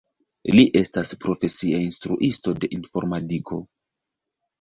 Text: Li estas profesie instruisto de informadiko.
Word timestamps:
Li 0.51 0.61
estas 0.79 1.11
profesie 1.25 1.81
instruisto 1.87 2.55
de 2.63 2.71
informadiko. 2.79 3.61